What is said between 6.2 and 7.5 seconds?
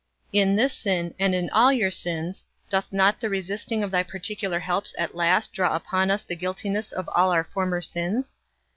the guiltiness of all our